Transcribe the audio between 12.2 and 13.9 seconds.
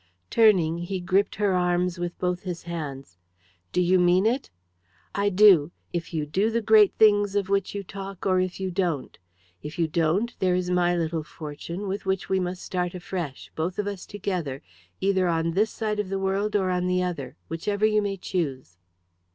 we must start afresh, both of